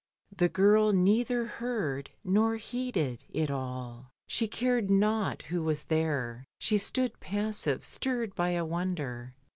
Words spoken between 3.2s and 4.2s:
it all;